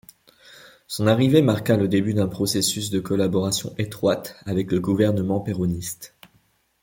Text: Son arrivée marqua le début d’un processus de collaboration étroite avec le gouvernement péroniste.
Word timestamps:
Son 0.87 1.05
arrivée 1.05 1.43
marqua 1.43 1.77
le 1.77 1.87
début 1.87 2.15
d’un 2.15 2.27
processus 2.27 2.89
de 2.89 2.99
collaboration 2.99 3.75
étroite 3.77 4.35
avec 4.47 4.71
le 4.71 4.79
gouvernement 4.79 5.39
péroniste. 5.41 6.15